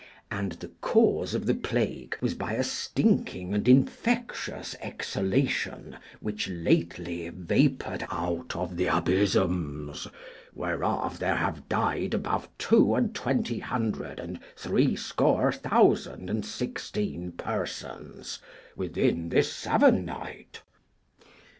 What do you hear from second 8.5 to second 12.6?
of the abysms, whereof there have died above